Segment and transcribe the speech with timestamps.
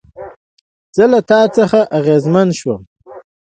[0.95, 2.81] زه له تا څخه اغېزمن شوم